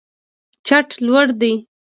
چت 0.65 0.89
لوړ 1.05 1.27
دی. 1.39 1.53